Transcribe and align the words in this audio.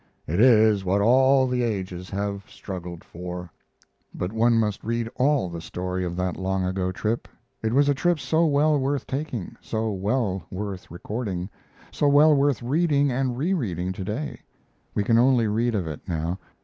It 0.25 0.39
is 0.41 0.83
what 0.83 0.99
all 0.99 1.45
the 1.45 1.61
ages 1.61 2.09
have 2.09 2.45
struggled 2.49 3.03
for. 3.03 3.51
But 4.15 4.33
one 4.33 4.57
must 4.57 4.83
read 4.83 5.07
all 5.15 5.47
the 5.47 5.61
story 5.61 6.03
of 6.03 6.15
that 6.15 6.37
long 6.37 6.65
ago 6.65 6.91
trip. 6.91 7.27
It 7.61 7.71
was 7.71 7.87
a 7.87 7.93
trip 7.93 8.19
so 8.19 8.43
well 8.47 8.79
worth 8.79 9.05
taking, 9.05 9.57
so 9.61 9.91
well 9.91 10.43
worth 10.49 10.89
recording, 10.89 11.51
so 11.91 12.07
well 12.09 12.35
worth 12.35 12.63
reading 12.63 13.11
and 13.11 13.37
rereading 13.37 13.93
to 13.93 14.03
day. 14.03 14.41
We 14.95 15.03
can 15.03 15.19
only 15.19 15.45
read 15.47 15.75
of 15.75 15.85
it 15.87 16.01
now. 16.07 16.39